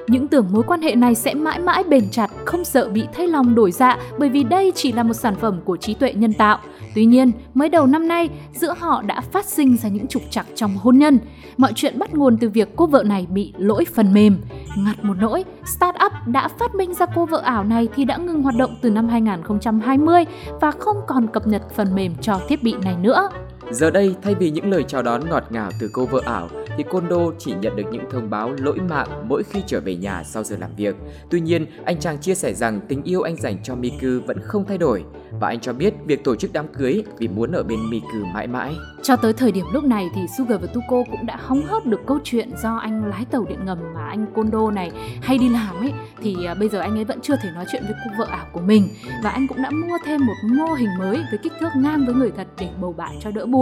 Những 0.07 0.27
tưởng 0.27 0.47
mối 0.51 0.63
quan 0.67 0.81
hệ 0.81 0.95
này 0.95 1.15
sẽ 1.15 1.33
mãi 1.33 1.59
mãi 1.59 1.83
bền 1.83 2.09
chặt, 2.11 2.31
không 2.45 2.65
sợ 2.65 2.89
bị 2.89 3.03
thay 3.13 3.27
lòng 3.27 3.55
đổi 3.55 3.71
dạ 3.71 3.97
bởi 4.19 4.29
vì 4.29 4.43
đây 4.43 4.71
chỉ 4.75 4.91
là 4.91 5.03
một 5.03 5.13
sản 5.13 5.35
phẩm 5.35 5.59
của 5.65 5.77
trí 5.77 5.93
tuệ 5.93 6.13
nhân 6.13 6.33
tạo. 6.33 6.59
Tuy 6.95 7.05
nhiên, 7.05 7.31
mới 7.53 7.69
đầu 7.69 7.87
năm 7.87 8.07
nay, 8.07 8.29
giữa 8.53 8.73
họ 8.79 9.01
đã 9.01 9.21
phát 9.21 9.45
sinh 9.45 9.77
ra 9.77 9.89
những 9.89 10.07
trục 10.07 10.21
trặc 10.29 10.45
trong 10.55 10.77
hôn 10.77 10.97
nhân. 10.97 11.19
Mọi 11.57 11.71
chuyện 11.75 11.99
bắt 11.99 12.13
nguồn 12.13 12.37
từ 12.37 12.49
việc 12.49 12.69
cô 12.75 12.85
vợ 12.87 13.03
này 13.03 13.27
bị 13.29 13.53
lỗi 13.57 13.85
phần 13.95 14.13
mềm. 14.13 14.37
Ngặt 14.77 15.03
một 15.03 15.13
nỗi, 15.19 15.43
startup 15.65 16.11
đã 16.27 16.47
phát 16.47 16.75
minh 16.75 16.93
ra 16.93 17.05
cô 17.15 17.25
vợ 17.25 17.41
ảo 17.43 17.63
này 17.63 17.87
thì 17.95 18.05
đã 18.05 18.17
ngừng 18.17 18.43
hoạt 18.43 18.55
động 18.55 18.75
từ 18.81 18.89
năm 18.89 19.07
2020 19.07 20.25
và 20.61 20.71
không 20.71 20.97
còn 21.07 21.27
cập 21.27 21.47
nhật 21.47 21.61
phần 21.75 21.95
mềm 21.95 22.15
cho 22.21 22.39
thiết 22.47 22.63
bị 22.63 22.75
này 22.83 22.95
nữa. 23.01 23.29
Giờ 23.71 23.91
đây, 23.91 24.15
thay 24.21 24.35
vì 24.35 24.49
những 24.49 24.69
lời 24.69 24.83
chào 24.87 25.03
đón 25.03 25.29
ngọt 25.29 25.43
ngào 25.49 25.71
từ 25.79 25.89
cô 25.93 26.05
vợ 26.05 26.21
ảo, 26.25 26.49
thì 26.77 26.83
Kondo 26.83 27.17
chỉ 27.39 27.53
nhận 27.61 27.75
được 27.75 27.83
những 27.91 28.03
thông 28.11 28.29
báo 28.29 28.53
lỗi 28.57 28.79
mạng 28.89 29.07
mỗi 29.29 29.43
khi 29.43 29.63
trở 29.67 29.79
về 29.79 29.95
nhà 29.95 30.23
sau 30.23 30.43
giờ 30.43 30.57
làm 30.59 30.69
việc. 30.77 30.95
Tuy 31.29 31.39
nhiên, 31.39 31.65
anh 31.85 31.99
chàng 31.99 32.17
chia 32.17 32.35
sẻ 32.35 32.53
rằng 32.53 32.79
tình 32.87 33.03
yêu 33.03 33.21
anh 33.21 33.35
dành 33.35 33.57
cho 33.63 33.75
Miku 33.75 34.07
vẫn 34.27 34.39
không 34.41 34.65
thay 34.65 34.77
đổi 34.77 35.03
và 35.39 35.47
anh 35.47 35.59
cho 35.59 35.73
biết 35.73 35.93
việc 36.05 36.23
tổ 36.23 36.35
chức 36.35 36.53
đám 36.53 36.67
cưới 36.67 37.03
vì 37.17 37.27
muốn 37.27 37.51
ở 37.51 37.63
bên 37.63 37.89
Miku 37.89 38.25
mãi 38.33 38.47
mãi. 38.47 38.75
Cho 39.03 39.15
tới 39.15 39.33
thời 39.33 39.51
điểm 39.51 39.65
lúc 39.73 39.83
này 39.83 40.09
thì 40.15 40.21
Sugar 40.37 40.61
và 40.61 40.67
Tuko 40.67 41.03
cũng 41.11 41.25
đã 41.25 41.37
hóng 41.39 41.61
hớt 41.67 41.85
được 41.85 41.99
câu 42.05 42.19
chuyện 42.23 42.49
do 42.63 42.75
anh 42.75 43.05
lái 43.05 43.25
tàu 43.25 43.45
điện 43.49 43.65
ngầm 43.65 43.77
mà 43.95 44.05
anh 44.05 44.25
Kondo 44.35 44.71
này 44.71 44.91
hay 45.21 45.37
đi 45.37 45.49
làm 45.49 45.75
ấy 45.79 45.93
thì 46.21 46.35
à, 46.45 46.53
bây 46.53 46.69
giờ 46.69 46.79
anh 46.79 46.97
ấy 46.97 47.05
vẫn 47.05 47.19
chưa 47.21 47.35
thể 47.43 47.49
nói 47.55 47.65
chuyện 47.71 47.83
với 47.85 47.95
cô 48.05 48.11
vợ 48.17 48.25
ảo 48.31 48.45
của 48.53 48.61
mình 48.61 48.89
và 49.23 49.29
anh 49.29 49.47
cũng 49.47 49.61
đã 49.61 49.69
mua 49.69 49.97
thêm 50.05 50.25
một 50.25 50.33
mô 50.43 50.73
hình 50.73 50.89
mới 50.99 51.17
với 51.31 51.39
kích 51.43 51.53
thước 51.59 51.69
ngang 51.77 52.05
với 52.05 52.15
người 52.15 52.31
thật 52.37 52.47
để 52.59 52.69
bầu 52.81 52.93
bạn 52.93 53.11
cho 53.19 53.31
đỡ 53.31 53.45
buồn. 53.45 53.56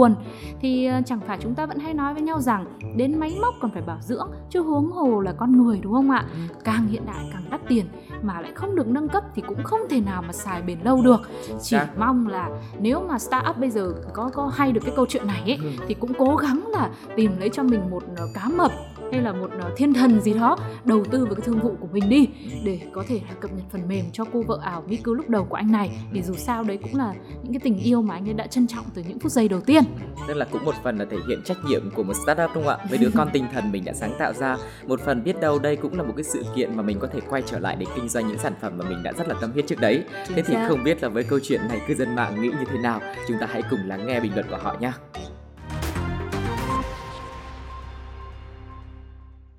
Thì 0.60 0.86
à, 0.86 1.02
chẳng 1.06 1.20
phải 1.26 1.38
chúng 1.42 1.54
ta 1.54 1.66
vẫn 1.66 1.78
hay 1.78 1.94
nói 1.94 2.14
với 2.14 2.22
nhau 2.22 2.40
rằng 2.40 2.64
đến 2.96 3.18
máy 3.20 3.36
móc 3.42 3.54
còn 3.60 3.70
phải 3.70 3.82
bảo 3.82 3.98
dưỡng 4.00 4.30
chứ 4.50 4.60
huống 4.60 4.90
hồ 4.92 5.20
là 5.20 5.32
con 5.32 5.62
người 5.62 5.80
đúng 5.82 5.92
không 5.92 6.10
ạ? 6.10 6.24
Càng 6.64 6.86
hiện 6.86 7.06
đại 7.06 7.28
càng 7.32 7.42
đắt 7.50 7.60
tiền 7.68 7.86
mà 8.22 8.40
lại 8.40 8.52
không 8.54 8.76
được 8.76 8.88
nâng 8.88 9.08
cấp 9.08 9.24
thì 9.34 9.42
cũng 9.48 9.62
không 9.64 9.80
thể 9.90 10.00
nào 10.00 10.22
mà 10.22 10.32
xài 10.32 10.62
bền 10.62 10.78
lâu 10.84 11.02
được. 11.02 11.20
Chỉ 11.62 11.76
mong 11.98 12.28
là 12.28 12.50
nếu 12.80 13.00
mà 13.08 13.18
startup 13.18 13.56
bây 13.58 13.70
giờ 13.70 13.94
có 14.12 14.30
có 14.34 14.50
hay 14.54 14.72
được 14.72 14.80
cái 14.84 14.92
câu 14.96 15.06
chuyện 15.08 15.26
này 15.26 15.42
ấy 15.46 15.58
thì 15.88 15.94
cũng 15.94 16.12
cố 16.18 16.36
gắng 16.36 16.64
là 16.68 16.90
tìm 17.16 17.38
lấy 17.38 17.48
cho 17.48 17.62
mình 17.62 17.90
một 17.90 18.02
ờ, 18.16 18.28
cá 18.34 18.48
mập 18.48 18.72
hay 19.12 19.20
là 19.20 19.32
một 19.32 19.50
ờ, 19.60 19.72
thiên 19.76 19.94
thần 19.94 20.20
gì 20.20 20.34
đó 20.34 20.58
đầu 20.84 21.04
tư 21.10 21.24
vào 21.24 21.34
cái 21.34 21.46
thương 21.46 21.60
vụ 21.60 21.76
của 21.80 21.88
mình 21.92 22.08
đi 22.08 22.28
để 22.64 22.80
có 22.92 23.04
thể 23.08 23.20
là 23.28 23.34
cập 23.40 23.50
nhật 23.52 23.64
phần 23.70 23.88
mềm 23.88 24.04
cho 24.12 24.24
cô 24.32 24.42
vợ 24.42 24.58
ảo 24.62 24.84
Miku 24.88 25.14
lúc 25.14 25.28
đầu 25.28 25.44
của 25.44 25.56
anh 25.56 25.72
này. 25.72 25.90
Thì 26.12 26.22
dù 26.22 26.34
sao 26.34 26.62
đấy 26.62 26.78
cũng 26.82 26.94
là 26.94 27.14
những 27.42 27.52
cái 27.52 27.60
tình 27.64 27.78
yêu 27.78 28.02
mà 28.02 28.14
anh 28.14 28.28
ấy 28.28 28.34
đã 28.34 28.46
trân 28.46 28.66
trọng 28.66 28.84
từ 28.94 29.02
những 29.08 29.18
phút 29.18 29.32
giây 29.32 29.48
đầu 29.48 29.60
tiên. 29.60 29.82
Tức 30.28 30.34
là 30.34 30.46
cũng 30.52 30.64
một 30.64 30.74
phần 30.84 30.98
là 30.98 31.04
thể 31.10 31.16
hiện 31.28 31.42
trách 31.44 31.56
nhiệm 31.68 31.90
của 31.90 32.02
một 32.02 32.14
startup 32.14 32.50
đúng 32.54 32.64
không 32.64 32.78
ạ? 32.78 32.86
Với 32.90 32.98
đứa 32.98 33.10
con 33.14 33.28
tinh 33.32 33.46
thần 33.52 33.72
mình 33.72 33.84
đã 33.84 33.92
sáng 33.92 34.12
tạo 34.18 34.32
ra. 34.32 34.56
Một 34.86 35.00
phần 35.00 35.24
biết 35.24 35.40
đâu 35.40 35.58
đây 35.58 35.76
cũng 35.76 35.98
là 35.98 36.02
một 36.02 36.12
cái 36.16 36.24
sự 36.24 36.44
kiện 36.56 36.76
mà 36.76 36.82
mình 36.82 36.98
có 36.98 37.08
thể 37.12 37.20
quay 37.30 37.42
trở 37.46 37.58
lại 37.58 37.76
để 37.76 37.86
kinh 37.96 38.08
doanh 38.08 38.28
những 38.28 38.38
sản 38.38 38.52
phẩm 38.60 38.78
mà 38.78 38.84
mình 38.88 39.02
đã 39.02 39.12
rất 39.12 39.28
là 39.28 39.34
tâm 39.40 39.52
huyết 39.52 39.66
trước 39.66 39.80
đấy. 39.80 40.04
Chính 40.26 40.36
thế 40.36 40.42
thì 40.42 40.54
không 40.68 40.84
biết 40.84 41.02
là 41.02 41.08
với 41.08 41.24
câu 41.24 41.38
chuyện 41.42 41.60
này 41.68 41.80
cư 41.88 41.94
dân 41.94 42.14
mạng 42.14 42.42
nghĩ 42.42 42.48
như 42.48 42.64
thế 42.72 42.78
nào? 42.78 43.00
Chúng 43.28 43.36
ta 43.40 43.46
hãy 43.50 43.62
cùng 43.70 43.80
lắng 43.84 44.06
nghe 44.06 44.20
bình 44.20 44.34
luận 44.34 44.46
của 44.50 44.58
họ 44.62 44.76
nhé 44.80 44.92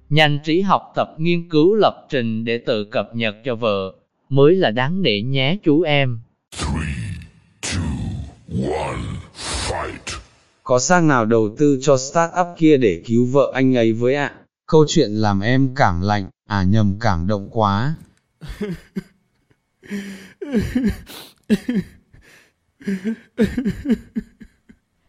Nhanh 0.10 0.40
trí 0.44 0.62
học 0.62 0.92
tập 0.96 1.16
nghiên 1.18 1.50
cứu 1.50 1.76
lập 1.76 2.06
trình 2.10 2.46
để 2.46 2.58
tự 2.58 2.84
cập 2.84 3.16
nhật 3.16 3.36
cho 3.46 3.56
vợ, 3.56 3.94
mới 4.30 4.56
là 4.56 4.72
đáng 4.72 5.02
nể 5.02 5.22
nhé 5.22 5.58
chú 5.64 5.82
em. 5.82 6.20
3, 6.52 6.68
2, 6.74 7.74
1, 8.48 8.68
fight. 9.36 10.20
Có 10.64 10.80
sang 10.80 11.08
nào 11.08 11.26
đầu 11.26 11.56
tư 11.58 11.80
cho 11.82 11.98
startup 11.98 12.48
kia 12.58 12.78
để 12.78 13.04
cứu 13.06 13.26
vợ 13.26 13.52
anh 13.54 13.78
ấy 13.78 13.94
với 13.94 14.16
ạ? 14.16 14.34
Câu 14.66 14.86
chuyện 14.88 15.12
làm 15.12 15.40
em 15.40 15.76
cảm 15.76 16.02
lạnh, 16.02 16.30
à 16.46 16.64
nhầm 16.64 16.98
cảm 17.00 17.28
động 17.28 17.50
quá. 17.52 17.96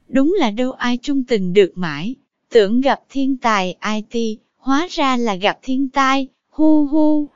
Đúng 0.08 0.37
là 0.38 0.50
đâu 0.50 0.72
ai 0.72 0.99
trung 1.02 1.25
tình 1.25 1.52
được 1.52 1.72
mãi, 1.75 2.14
tưởng 2.52 2.80
gặp 2.80 3.00
thiên 3.08 3.37
tài 3.37 3.76
IT, 4.11 4.38
hóa 4.58 4.86
ra 4.90 5.16
là 5.16 5.34
gặp 5.34 5.58
thiên 5.62 5.88
tai, 5.90 6.28
hu 6.50 6.86
hu. 6.86 7.28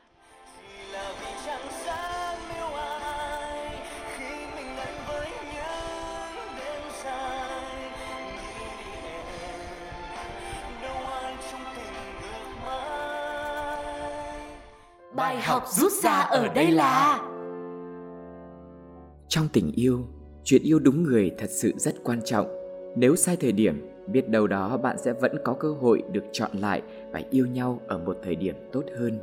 Bài 15.14 15.40
học 15.40 15.64
rút 15.68 15.92
ra 15.92 16.10
ở 16.10 16.48
đây 16.54 16.70
là 16.70 17.18
Trong 19.28 19.48
tình 19.52 19.72
yêu, 19.72 20.06
chuyện 20.44 20.62
yêu 20.62 20.78
đúng 20.78 21.02
người 21.02 21.30
thật 21.38 21.50
sự 21.50 21.72
rất 21.76 21.94
quan 22.04 22.20
trọng. 22.24 22.46
Nếu 22.96 23.16
sai 23.16 23.36
thời 23.36 23.52
điểm 23.52 23.91
biết 24.06 24.28
đâu 24.28 24.46
đó 24.46 24.76
bạn 24.76 24.96
sẽ 24.98 25.12
vẫn 25.12 25.36
có 25.44 25.52
cơ 25.52 25.72
hội 25.72 26.02
được 26.12 26.24
chọn 26.32 26.50
lại 26.52 26.82
và 27.12 27.20
yêu 27.30 27.46
nhau 27.46 27.80
ở 27.86 27.98
một 27.98 28.18
thời 28.22 28.34
điểm 28.36 28.54
tốt 28.72 28.84
hơn. 28.98 29.18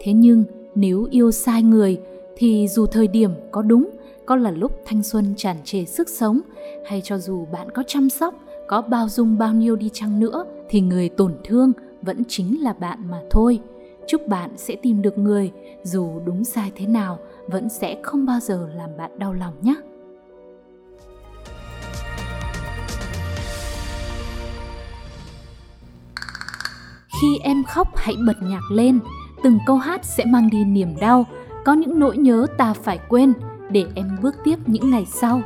Thế 0.00 0.12
nhưng, 0.12 0.44
nếu 0.74 1.06
yêu 1.10 1.30
sai 1.30 1.62
người, 1.62 2.00
thì 2.36 2.68
dù 2.68 2.86
thời 2.86 3.06
điểm 3.06 3.30
có 3.50 3.62
đúng, 3.62 3.90
có 4.26 4.36
là 4.36 4.50
lúc 4.50 4.72
thanh 4.84 5.02
xuân 5.02 5.34
tràn 5.36 5.56
trề 5.64 5.84
sức 5.84 6.08
sống, 6.08 6.40
hay 6.84 7.00
cho 7.04 7.18
dù 7.18 7.46
bạn 7.52 7.70
có 7.70 7.82
chăm 7.86 8.10
sóc, 8.10 8.34
có 8.66 8.82
bao 8.82 9.08
dung 9.08 9.38
bao 9.38 9.54
nhiêu 9.54 9.76
đi 9.76 9.90
chăng 9.92 10.20
nữa, 10.20 10.44
thì 10.68 10.80
người 10.80 11.08
tổn 11.08 11.34
thương 11.44 11.72
vẫn 12.02 12.22
chính 12.28 12.62
là 12.62 12.72
bạn 12.72 12.98
mà 13.10 13.22
thôi. 13.30 13.60
Chúc 14.06 14.28
bạn 14.28 14.50
sẽ 14.56 14.76
tìm 14.82 15.02
được 15.02 15.18
người, 15.18 15.52
dù 15.82 16.20
đúng 16.24 16.44
sai 16.44 16.72
thế 16.74 16.86
nào, 16.86 17.18
vẫn 17.46 17.68
sẽ 17.68 17.96
không 18.02 18.26
bao 18.26 18.40
giờ 18.40 18.68
làm 18.74 18.90
bạn 18.96 19.18
đau 19.18 19.32
lòng 19.32 19.54
nhé. 19.62 19.74
Khi 27.22 27.38
em 27.42 27.64
khóc 27.64 27.88
hãy 27.96 28.16
bật 28.26 28.42
nhạc 28.42 28.70
lên, 28.70 28.98
từng 29.42 29.58
câu 29.66 29.76
hát 29.76 30.04
sẽ 30.04 30.24
mang 30.24 30.50
đi 30.50 30.64
niềm 30.64 30.96
đau, 31.00 31.26
có 31.64 31.72
những 31.72 31.98
nỗi 31.98 32.16
nhớ 32.16 32.46
ta 32.58 32.74
phải 32.74 32.98
quên 33.08 33.32
để 33.70 33.84
em 33.94 34.18
bước 34.22 34.36
tiếp 34.44 34.56
những 34.66 34.90
ngày 34.90 35.06
sau. 35.06 35.42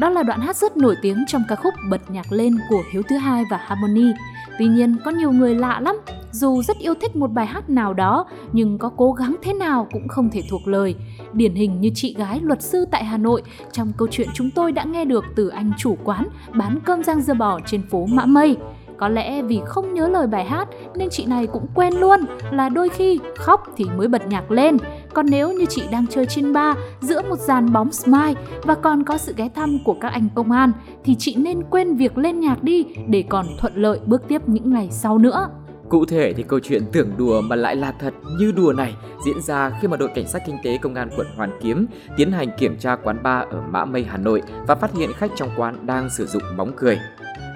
Đó 0.00 0.08
là 0.08 0.22
đoạn 0.22 0.40
hát 0.40 0.56
rất 0.56 0.76
nổi 0.76 0.96
tiếng 1.02 1.24
trong 1.26 1.42
ca 1.48 1.56
khúc 1.56 1.74
Bật 1.90 2.10
nhạc 2.10 2.32
lên 2.32 2.58
của 2.70 2.82
Hiếu 2.92 3.02
thứ 3.08 3.16
hai 3.16 3.44
và 3.50 3.56
Harmony. 3.56 4.12
Tuy 4.58 4.66
nhiên, 4.66 4.96
có 5.04 5.10
nhiều 5.10 5.32
người 5.32 5.54
lạ 5.54 5.80
lắm, 5.80 5.96
dù 6.32 6.62
rất 6.62 6.78
yêu 6.78 6.94
thích 7.00 7.16
một 7.16 7.32
bài 7.32 7.46
hát 7.46 7.70
nào 7.70 7.94
đó 7.94 8.26
nhưng 8.52 8.78
có 8.78 8.90
cố 8.96 9.12
gắng 9.12 9.36
thế 9.42 9.52
nào 9.52 9.88
cũng 9.92 10.08
không 10.08 10.30
thể 10.30 10.42
thuộc 10.50 10.68
lời. 10.68 10.94
Điển 11.32 11.54
hình 11.54 11.80
như 11.80 11.90
chị 11.94 12.14
gái 12.18 12.40
luật 12.42 12.62
sư 12.62 12.84
tại 12.90 13.04
Hà 13.04 13.16
Nội 13.16 13.42
trong 13.72 13.92
câu 13.96 14.08
chuyện 14.10 14.28
chúng 14.34 14.50
tôi 14.50 14.72
đã 14.72 14.84
nghe 14.84 15.04
được 15.04 15.24
từ 15.36 15.48
anh 15.48 15.72
chủ 15.78 15.96
quán 16.04 16.28
bán 16.54 16.78
cơm 16.84 17.02
rang 17.02 17.20
dưa 17.20 17.34
bò 17.34 17.60
trên 17.66 17.82
phố 17.90 18.06
Mã 18.06 18.26
Mây. 18.26 18.56
Có 18.98 19.08
lẽ 19.08 19.42
vì 19.42 19.60
không 19.66 19.94
nhớ 19.94 20.08
lời 20.08 20.26
bài 20.26 20.44
hát 20.44 20.68
nên 20.94 21.08
chị 21.10 21.26
này 21.26 21.46
cũng 21.46 21.66
quên 21.74 21.94
luôn 21.94 22.20
là 22.50 22.68
đôi 22.68 22.88
khi 22.88 23.18
khóc 23.36 23.66
thì 23.76 23.84
mới 23.96 24.08
bật 24.08 24.26
nhạc 24.26 24.50
lên. 24.50 24.76
Còn 25.14 25.26
nếu 25.30 25.52
như 25.52 25.64
chị 25.64 25.82
đang 25.90 26.06
chơi 26.06 26.26
trên 26.26 26.52
bar 26.52 26.76
giữa 27.00 27.22
một 27.28 27.38
dàn 27.38 27.72
bóng 27.72 27.92
smile 27.92 28.34
và 28.62 28.74
còn 28.74 29.04
có 29.04 29.18
sự 29.18 29.34
ghé 29.36 29.48
thăm 29.54 29.78
của 29.84 29.96
các 30.00 30.08
anh 30.08 30.28
công 30.34 30.50
an 30.50 30.72
thì 31.04 31.14
chị 31.18 31.36
nên 31.36 31.62
quên 31.70 31.96
việc 31.96 32.18
lên 32.18 32.40
nhạc 32.40 32.62
đi 32.62 32.84
để 33.08 33.24
còn 33.28 33.46
thuận 33.58 33.72
lợi 33.76 34.00
bước 34.06 34.22
tiếp 34.28 34.42
những 34.46 34.72
ngày 34.72 34.88
sau 34.90 35.18
nữa. 35.18 35.48
Cụ 35.88 36.04
thể 36.04 36.32
thì 36.32 36.42
câu 36.42 36.60
chuyện 36.60 36.82
tưởng 36.92 37.10
đùa 37.16 37.40
mà 37.40 37.56
lại 37.56 37.76
là 37.76 37.92
thật 38.00 38.14
như 38.38 38.52
đùa 38.56 38.72
này 38.72 38.94
diễn 39.26 39.42
ra 39.42 39.78
khi 39.80 39.88
mà 39.88 39.96
đội 39.96 40.08
cảnh 40.14 40.28
sát 40.28 40.42
kinh 40.46 40.56
tế 40.64 40.78
công 40.78 40.94
an 40.94 41.10
quận 41.16 41.26
Hoàn 41.36 41.50
Kiếm 41.62 41.86
tiến 42.16 42.32
hành 42.32 42.48
kiểm 42.58 42.78
tra 42.78 42.96
quán 42.96 43.22
bar 43.22 43.48
ở 43.50 43.62
Mã 43.70 43.84
Mây, 43.84 44.06
Hà 44.08 44.16
Nội 44.16 44.42
và 44.66 44.74
phát 44.74 44.94
hiện 44.94 45.12
khách 45.12 45.30
trong 45.36 45.50
quán 45.56 45.86
đang 45.86 46.10
sử 46.10 46.26
dụng 46.26 46.42
bóng 46.56 46.72
cười. 46.76 46.98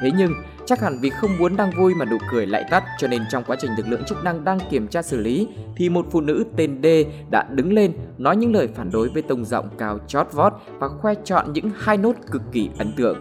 Thế 0.02 0.10
nhưng 0.16 0.32
Chắc 0.66 0.80
hẳn 0.80 0.98
vì 1.00 1.10
không 1.10 1.38
muốn 1.38 1.56
đang 1.56 1.70
vui 1.70 1.94
mà 1.94 2.04
nụ 2.04 2.16
cười 2.30 2.46
lại 2.46 2.64
tắt 2.70 2.84
cho 2.98 3.08
nên 3.08 3.22
trong 3.30 3.44
quá 3.46 3.56
trình 3.60 3.70
lực 3.76 3.88
lượng 3.88 4.04
chức 4.04 4.24
năng 4.24 4.44
đang 4.44 4.58
kiểm 4.70 4.88
tra 4.88 5.02
xử 5.02 5.20
lý 5.20 5.48
thì 5.76 5.88
một 5.88 6.06
phụ 6.10 6.20
nữ 6.20 6.44
tên 6.56 6.80
D 6.82 6.86
đã 7.30 7.46
đứng 7.50 7.72
lên 7.72 7.92
nói 8.18 8.36
những 8.36 8.54
lời 8.54 8.68
phản 8.74 8.90
đối 8.90 9.08
với 9.08 9.22
tông 9.22 9.44
giọng 9.44 9.68
cao 9.78 9.98
chót 10.06 10.26
vót 10.32 10.52
và 10.78 10.88
khoe 10.88 11.14
chọn 11.24 11.52
những 11.52 11.70
hai 11.78 11.96
nốt 11.96 12.12
cực 12.30 12.42
kỳ 12.52 12.68
ấn 12.78 12.92
tượng. 12.96 13.18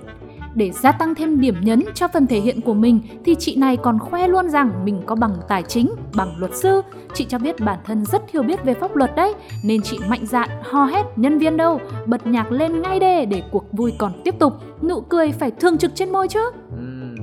Để 0.55 0.71
gia 0.71 0.91
tăng 0.91 1.15
thêm 1.15 1.41
điểm 1.41 1.55
nhấn 1.61 1.83
cho 1.93 2.07
phần 2.07 2.27
thể 2.27 2.39
hiện 2.39 2.61
của 2.61 2.73
mình 2.73 3.01
thì 3.25 3.35
chị 3.35 3.55
này 3.55 3.77
còn 3.77 3.99
khoe 3.99 4.27
luôn 4.27 4.49
rằng 4.49 4.85
mình 4.85 5.01
có 5.05 5.15
bằng 5.15 5.35
tài 5.47 5.63
chính, 5.63 5.91
bằng 6.15 6.33
luật 6.37 6.55
sư. 6.55 6.81
Chị 7.13 7.25
cho 7.29 7.39
biết 7.39 7.55
bản 7.59 7.79
thân 7.85 8.05
rất 8.05 8.21
hiểu 8.33 8.43
biết 8.43 8.63
về 8.63 8.73
pháp 8.73 8.95
luật 8.95 9.15
đấy, 9.15 9.33
nên 9.63 9.81
chị 9.81 9.99
mạnh 10.09 10.25
dạn 10.25 10.49
ho 10.63 10.85
hét 10.85 11.03
nhân 11.15 11.39
viên 11.39 11.57
đâu, 11.57 11.81
bật 12.05 12.27
nhạc 12.27 12.51
lên 12.51 12.81
ngay 12.81 12.99
đê 12.99 13.25
để 13.25 13.43
cuộc 13.51 13.65
vui 13.71 13.93
còn 13.97 14.21
tiếp 14.23 14.35
tục. 14.39 14.53
Nụ 14.81 15.01
cười 15.01 15.31
phải 15.31 15.51
thường 15.51 15.77
trực 15.77 15.91
trên 15.95 16.11
môi 16.11 16.27
chứ. 16.27 16.51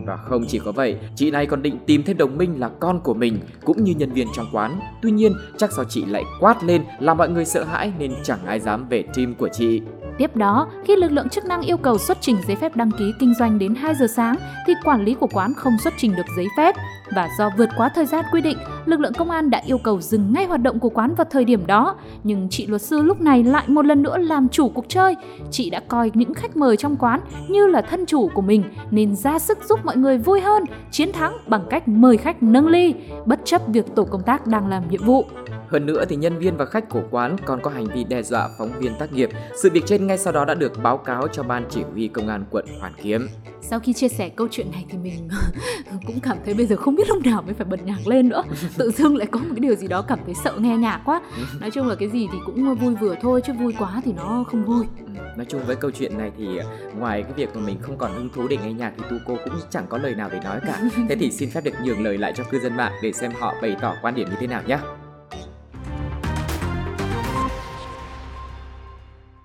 Và 0.08 0.16
không 0.16 0.44
chỉ 0.48 0.58
có 0.58 0.72
vậy, 0.72 0.96
chị 1.14 1.30
này 1.30 1.46
còn 1.46 1.62
định 1.62 1.78
tìm 1.86 2.02
thêm 2.02 2.16
đồng 2.16 2.38
minh 2.38 2.60
là 2.60 2.68
con 2.68 3.00
của 3.00 3.14
mình 3.14 3.38
cũng 3.64 3.84
như 3.84 3.94
nhân 3.94 4.12
viên 4.12 4.28
trong 4.36 4.46
quán. 4.52 4.80
Tuy 5.02 5.10
nhiên, 5.10 5.32
chắc 5.56 5.72
do 5.72 5.84
chị 5.84 6.04
lại 6.04 6.24
quát 6.40 6.64
lên 6.64 6.82
làm 7.00 7.16
mọi 7.16 7.28
người 7.28 7.44
sợ 7.44 7.64
hãi 7.64 7.92
nên 7.98 8.12
chẳng 8.22 8.46
ai 8.46 8.60
dám 8.60 8.88
về 8.88 9.02
team 9.16 9.34
của 9.34 9.48
chị. 9.48 9.80
Tiếp 10.18 10.37
đó, 10.37 10.68
khi 10.84 10.96
lực 10.96 11.12
lượng 11.12 11.28
chức 11.28 11.44
năng 11.44 11.62
yêu 11.62 11.76
cầu 11.76 11.98
xuất 11.98 12.18
trình 12.20 12.37
giấy 12.46 12.56
phép 12.56 12.76
đăng 12.76 12.90
ký 12.90 13.12
kinh 13.18 13.34
doanh 13.34 13.58
đến 13.58 13.75
2 13.75 13.94
giờ 13.94 14.06
sáng 14.06 14.37
thì 14.66 14.72
quản 14.84 15.04
lý 15.04 15.14
của 15.14 15.28
quán 15.32 15.54
không 15.54 15.78
xuất 15.78 15.94
trình 15.96 16.16
được 16.16 16.26
giấy 16.37 16.46
phép 16.56 16.75
và 17.14 17.28
do 17.38 17.50
vượt 17.58 17.68
quá 17.76 17.88
thời 17.94 18.06
gian 18.06 18.25
quy 18.32 18.40
định, 18.40 18.58
lực 18.84 19.00
lượng 19.00 19.12
công 19.18 19.30
an 19.30 19.50
đã 19.50 19.62
yêu 19.66 19.78
cầu 19.78 20.00
dừng 20.00 20.32
ngay 20.32 20.44
hoạt 20.44 20.62
động 20.62 20.78
của 20.78 20.88
quán 20.88 21.14
vào 21.14 21.26
thời 21.30 21.44
điểm 21.44 21.66
đó. 21.66 21.96
Nhưng 22.25 22.48
chị 22.50 22.66
luật 22.66 22.82
sư 22.82 23.02
lúc 23.02 23.20
này 23.20 23.44
lại 23.44 23.64
một 23.68 23.84
lần 23.84 24.02
nữa 24.02 24.18
làm 24.18 24.48
chủ 24.48 24.68
cuộc 24.68 24.84
chơi. 24.88 25.16
Chị 25.50 25.70
đã 25.70 25.80
coi 25.80 26.10
những 26.14 26.34
khách 26.34 26.56
mời 26.56 26.76
trong 26.76 26.96
quán 26.96 27.20
như 27.48 27.66
là 27.66 27.82
thân 27.82 28.06
chủ 28.06 28.28
của 28.34 28.42
mình 28.42 28.62
nên 28.90 29.16
ra 29.16 29.38
sức 29.38 29.58
giúp 29.68 29.80
mọi 29.84 29.96
người 29.96 30.18
vui 30.18 30.40
hơn, 30.40 30.64
chiến 30.90 31.12
thắng 31.12 31.37
bằng 31.46 31.62
cách 31.70 31.88
mời 31.88 32.16
khách 32.16 32.42
nâng 32.42 32.66
ly, 32.66 32.94
bất 33.26 33.40
chấp 33.44 33.62
việc 33.66 33.94
tổ 33.94 34.04
công 34.04 34.22
tác 34.22 34.46
đang 34.46 34.68
làm 34.68 34.90
nhiệm 34.90 35.04
vụ. 35.04 35.25
Hơn 35.70 35.87
nữa 35.87 36.04
thì 36.08 36.16
nhân 36.16 36.38
viên 36.38 36.56
và 36.56 36.64
khách 36.64 36.88
của 36.88 37.02
quán 37.10 37.37
còn 37.44 37.60
có 37.62 37.70
hành 37.70 37.87
vi 37.94 38.04
đe 38.04 38.22
dọa 38.22 38.48
phóng 38.58 38.72
viên 38.78 38.92
tác 38.98 39.12
nghiệp. 39.12 39.30
Sự 39.62 39.70
việc 39.70 39.87
trên 39.87 40.06
ngay 40.06 40.18
sau 40.18 40.32
đó 40.32 40.44
đã 40.44 40.54
được 40.54 40.82
báo 40.82 40.98
cáo 40.98 41.28
cho 41.28 41.42
ban 41.42 41.66
chỉ 41.70 41.82
huy 41.92 42.08
công 42.08 42.28
an 42.28 42.44
quận 42.50 42.64
Hoàn 42.80 42.92
Kiếm. 43.02 43.28
Sau 43.60 43.80
khi 43.80 43.92
chia 43.92 44.08
sẻ 44.08 44.28
câu 44.28 44.48
chuyện 44.50 44.70
này 44.72 44.87
thì 44.90 44.98
mình 44.98 45.28
cũng 46.06 46.20
cảm 46.20 46.38
thấy 46.44 46.54
bây 46.54 46.66
giờ 46.66 46.76
không 46.76 46.96
biết 46.96 47.08
lúc 47.08 47.26
nào 47.26 47.42
mới 47.42 47.54
phải 47.54 47.66
bật 47.66 47.84
nhạc 47.84 48.06
lên 48.06 48.28
nữa. 48.28 48.42
Tự 48.76 48.90
dưng 48.90 49.16
lại 49.16 49.26
có 49.30 49.38
một 49.38 49.46
cái 49.50 49.60
điều 49.60 49.75
gì 49.75 49.88
đó 49.88 50.02
cảm 50.02 50.18
thấy 50.25 50.34
sợ 50.34 50.54
nghe 50.58 50.76
nhạc 50.76 51.00
quá. 51.04 51.22
Nói 51.60 51.70
chung 51.70 51.88
là 51.88 51.94
cái 51.94 52.08
gì 52.08 52.28
thì 52.32 52.38
cũng 52.46 52.75
vui 52.75 52.94
vừa 52.94 53.14
thôi 53.20 53.40
chứ 53.46 53.52
vui 53.52 53.75
quá 53.78 54.02
thì 54.04 54.12
nó 54.12 54.44
không 54.50 54.64
vui. 54.64 54.87
Ừ, 54.98 55.04
nói 55.37 55.46
chung 55.48 55.60
với 55.66 55.76
câu 55.76 55.90
chuyện 55.90 56.18
này 56.18 56.32
thì 56.38 56.60
ngoài 56.98 57.22
cái 57.22 57.32
việc 57.32 57.56
mà 57.56 57.60
mình 57.66 57.76
không 57.82 57.98
còn 57.98 58.12
hứng 58.14 58.28
thú 58.34 58.48
để 58.48 58.56
nghe 58.56 58.72
nhạc 58.72 58.92
thì 58.96 59.04
tu 59.10 59.16
cô 59.26 59.37
cũng 59.44 59.54
chẳng 59.70 59.87
có 59.88 59.98
lời 59.98 60.14
nào 60.14 60.28
để 60.32 60.40
nói 60.44 60.60
cả. 60.66 60.80
Thế 61.08 61.16
thì 61.16 61.30
xin 61.30 61.50
phép 61.50 61.64
được 61.64 61.75
nhường 61.84 62.04
lời 62.04 62.18
lại 62.18 62.32
cho 62.37 62.44
cư 62.44 62.58
dân 62.60 62.76
mạng 62.76 62.92
để 63.02 63.12
xem 63.12 63.32
họ 63.38 63.54
bày 63.62 63.76
tỏ 63.80 63.94
quan 64.02 64.14
điểm 64.14 64.28
như 64.30 64.37
thế 64.40 64.46
nào 64.46 64.62
nhé. 64.66 64.78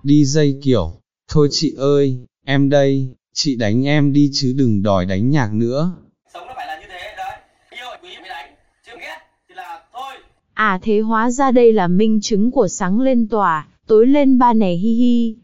Đi 0.04 0.26
dây 0.26 0.60
kiểu, 0.64 0.92
thôi 1.28 1.48
chị 1.52 1.74
ơi, 1.78 2.18
em 2.46 2.70
đây, 2.70 3.08
chị 3.34 3.56
đánh 3.56 3.88
em 3.88 4.14
đi 4.14 4.30
chứ 4.34 4.54
đừng 4.58 4.84
đòi 4.84 5.06
đánh 5.06 5.30
nhạc 5.30 5.54
nữa. 5.54 5.92
Sống 6.34 6.48
nó 6.48 6.54
phải 6.56 6.68
là 6.68 6.80
như 6.80 6.86
thế, 6.90 7.14
đấy, 7.18 7.38
yêu 7.72 7.86
quý 8.04 8.10
mới 8.20 8.30
đánh, 8.30 8.56
chứ 8.86 8.92
ghét 9.00 9.18
thì 9.50 9.56
là 9.56 9.80
thôi. 9.94 10.14
À 10.54 10.80
thế 10.82 11.00
hóa 11.00 11.32
ra 11.32 11.52
đây 11.52 11.74
là 11.74 11.88
minh 11.88 12.20
chứng 12.22 12.52
của 12.52 12.68
sáng 12.68 13.00
lên 13.00 13.28
tòa, 13.28 13.68
tối 13.88 14.08
lên 14.08 14.40
ba 14.40 14.54
nẻ 14.54 14.74
hi 14.74 14.94
hi. 14.94 15.36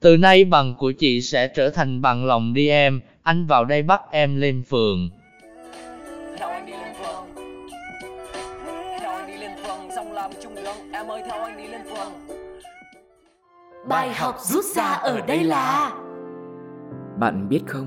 Từ 0.00 0.16
nay 0.16 0.44
bằng 0.44 0.74
của 0.78 0.92
chị 0.92 1.22
sẽ 1.22 1.48
trở 1.48 1.70
thành 1.70 2.02
bằng 2.02 2.24
lòng 2.24 2.54
đi 2.54 2.68
em, 2.68 3.00
anh 3.22 3.46
vào 3.46 3.64
đây 3.64 3.82
bắt 3.82 4.00
em 4.10 4.40
lên 9.38 9.50
phường. 9.64 9.88
Bài 13.88 14.14
học 14.14 14.36
rút 14.40 14.64
ra 14.64 14.84
ở 14.84 15.20
đây 15.20 15.44
là 15.44 15.92
Bạn 17.18 17.48
biết 17.48 17.60
không, 17.66 17.86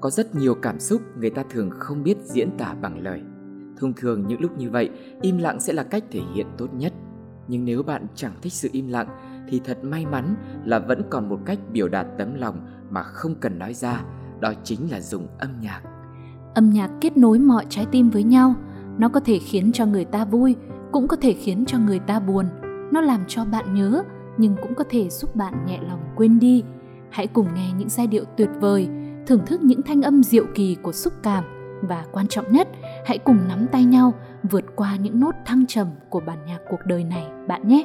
có 0.00 0.10
rất 0.10 0.34
nhiều 0.34 0.54
cảm 0.54 0.80
xúc 0.80 1.02
người 1.18 1.30
ta 1.30 1.44
thường 1.50 1.70
không 1.78 2.02
biết 2.02 2.16
diễn 2.22 2.50
tả 2.58 2.74
bằng 2.82 3.02
lời. 3.02 3.22
Thông 3.76 3.92
thường 3.92 4.24
những 4.28 4.40
lúc 4.40 4.58
như 4.58 4.70
vậy, 4.70 4.90
im 5.22 5.38
lặng 5.38 5.60
sẽ 5.60 5.72
là 5.72 5.82
cách 5.82 6.04
thể 6.10 6.20
hiện 6.34 6.46
tốt 6.58 6.74
nhất. 6.74 6.92
Nhưng 7.48 7.64
nếu 7.64 7.82
bạn 7.82 8.06
chẳng 8.14 8.32
thích 8.42 8.52
sự 8.52 8.68
im 8.72 8.88
lặng 8.88 9.08
thì 9.48 9.60
thật 9.64 9.78
may 9.82 10.06
mắn 10.06 10.34
là 10.64 10.78
vẫn 10.78 11.02
còn 11.10 11.28
một 11.28 11.38
cách 11.44 11.58
biểu 11.72 11.88
đạt 11.88 12.06
tấm 12.18 12.34
lòng 12.34 12.66
mà 12.90 13.02
không 13.02 13.34
cần 13.34 13.58
nói 13.58 13.74
ra, 13.74 14.04
đó 14.40 14.52
chính 14.64 14.90
là 14.90 15.00
dùng 15.00 15.26
âm 15.38 15.60
nhạc. 15.60 15.82
Âm 16.54 16.70
nhạc 16.70 16.90
kết 17.00 17.16
nối 17.16 17.38
mọi 17.38 17.66
trái 17.68 17.86
tim 17.90 18.10
với 18.10 18.22
nhau, 18.22 18.54
nó 18.98 19.08
có 19.08 19.20
thể 19.20 19.38
khiến 19.38 19.72
cho 19.72 19.86
người 19.86 20.04
ta 20.04 20.24
vui, 20.24 20.56
cũng 20.92 21.08
có 21.08 21.16
thể 21.16 21.32
khiến 21.32 21.64
cho 21.66 21.78
người 21.78 21.98
ta 21.98 22.20
buồn. 22.20 22.46
Nó 22.92 23.00
làm 23.00 23.24
cho 23.28 23.44
bạn 23.44 23.74
nhớ, 23.74 24.02
nhưng 24.36 24.56
cũng 24.62 24.74
có 24.74 24.84
thể 24.90 25.08
giúp 25.10 25.36
bạn 25.36 25.66
nhẹ 25.66 25.78
lòng 25.88 26.00
quên 26.16 26.38
đi. 26.38 26.64
Hãy 27.10 27.26
cùng 27.26 27.46
nghe 27.54 27.70
những 27.78 27.88
giai 27.88 28.06
điệu 28.06 28.24
tuyệt 28.36 28.48
vời, 28.60 28.88
thưởng 29.26 29.46
thức 29.46 29.62
những 29.62 29.82
thanh 29.82 30.02
âm 30.02 30.22
diệu 30.22 30.44
kỳ 30.54 30.76
của 30.82 30.92
xúc 30.92 31.12
cảm 31.22 31.44
và 31.82 32.04
quan 32.12 32.26
trọng 32.26 32.52
nhất, 32.52 32.68
hãy 33.06 33.18
cùng 33.18 33.38
nắm 33.48 33.66
tay 33.72 33.84
nhau 33.84 34.14
vượt 34.42 34.64
qua 34.76 34.96
những 34.96 35.20
nốt 35.20 35.34
thăng 35.46 35.66
trầm 35.66 35.88
của 36.08 36.20
bản 36.20 36.38
nhạc 36.46 36.58
cuộc 36.70 36.80
đời 36.86 37.04
này 37.04 37.26
bạn 37.48 37.68
nhé. 37.68 37.84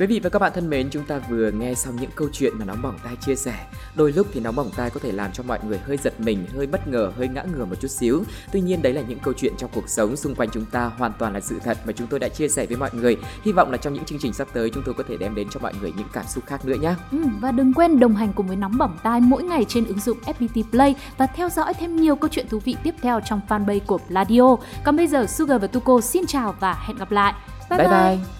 Quý 0.00 0.06
vị 0.06 0.20
và 0.20 0.30
các 0.30 0.38
bạn 0.38 0.52
thân 0.54 0.70
mến, 0.70 0.90
chúng 0.90 1.04
ta 1.04 1.18
vừa 1.28 1.50
nghe 1.50 1.74
xong 1.74 1.96
những 2.00 2.10
câu 2.14 2.28
chuyện 2.32 2.52
mà 2.58 2.64
nóng 2.64 2.82
bỏng 2.82 2.98
tai 3.04 3.16
chia 3.16 3.34
sẻ. 3.34 3.66
Đôi 3.94 4.12
lúc 4.12 4.26
thì 4.32 4.40
nóng 4.40 4.56
bỏng 4.56 4.70
tai 4.76 4.90
có 4.90 5.00
thể 5.00 5.12
làm 5.12 5.32
cho 5.32 5.42
mọi 5.42 5.58
người 5.68 5.78
hơi 5.78 5.96
giật 5.96 6.20
mình, 6.20 6.46
hơi 6.54 6.66
bất 6.66 6.88
ngờ, 6.88 7.12
hơi 7.16 7.28
ngã 7.28 7.42
ngửa 7.42 7.64
một 7.64 7.76
chút 7.80 7.88
xíu. 7.88 8.22
Tuy 8.52 8.60
nhiên 8.60 8.82
đấy 8.82 8.92
là 8.92 9.02
những 9.08 9.18
câu 9.18 9.34
chuyện 9.34 9.54
trong 9.58 9.70
cuộc 9.74 9.88
sống 9.88 10.16
xung 10.16 10.34
quanh 10.34 10.48
chúng 10.52 10.64
ta 10.64 10.90
hoàn 10.98 11.12
toàn 11.18 11.32
là 11.32 11.40
sự 11.40 11.58
thật 11.64 11.78
mà 11.86 11.92
chúng 11.92 12.06
tôi 12.06 12.20
đã 12.20 12.28
chia 12.28 12.48
sẻ 12.48 12.66
với 12.66 12.76
mọi 12.76 12.90
người. 12.92 13.16
Hy 13.44 13.52
vọng 13.52 13.70
là 13.70 13.76
trong 13.76 13.94
những 13.94 14.04
chương 14.04 14.18
trình 14.22 14.32
sắp 14.32 14.48
tới 14.52 14.70
chúng 14.70 14.82
tôi 14.86 14.94
có 14.94 15.04
thể 15.08 15.16
đem 15.16 15.34
đến 15.34 15.48
cho 15.50 15.60
mọi 15.60 15.72
người 15.80 15.92
những 15.96 16.08
cảm 16.12 16.26
xúc 16.26 16.46
khác 16.46 16.64
nữa 16.64 16.76
nhé. 16.80 16.94
Ừ, 17.12 17.18
và 17.40 17.52
đừng 17.52 17.74
quên 17.74 18.00
đồng 18.00 18.16
hành 18.16 18.32
cùng 18.32 18.46
với 18.46 18.56
nóng 18.56 18.78
bỏng 18.78 18.98
tai 19.02 19.20
mỗi 19.20 19.42
ngày 19.42 19.64
trên 19.68 19.86
ứng 19.86 20.00
dụng 20.00 20.18
FPT 20.26 20.62
Play 20.70 20.94
và 21.18 21.26
theo 21.26 21.48
dõi 21.48 21.74
thêm 21.74 21.96
nhiều 21.96 22.16
câu 22.16 22.28
chuyện 22.28 22.48
thú 22.48 22.58
vị 22.58 22.76
tiếp 22.82 22.94
theo 23.02 23.20
trong 23.26 23.40
fanpage 23.48 23.80
của 23.86 23.98
Pladio. 23.98 24.56
Còn 24.84 24.96
bây 24.96 25.06
giờ 25.06 25.26
Sugar 25.26 25.60
và 25.60 25.66
Tuko 25.66 26.00
xin 26.00 26.26
chào 26.26 26.54
và 26.60 26.84
hẹn 26.86 26.96
gặp 26.96 27.12
lại. 27.12 27.34
Bye 27.70 27.78
bye. 27.78 27.88
bye. 27.88 28.16
bye. 28.16 28.39